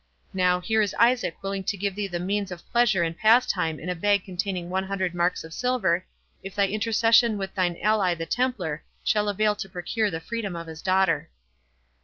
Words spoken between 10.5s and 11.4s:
of his daughter."